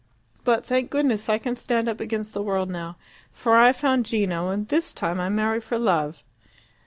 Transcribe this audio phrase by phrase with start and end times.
[0.43, 2.97] But, thank goodness, I can stand up against the world now,
[3.31, 6.23] for I've found Gino, and this time I marry for love!"